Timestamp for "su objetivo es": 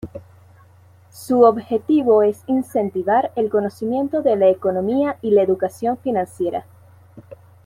1.11-2.43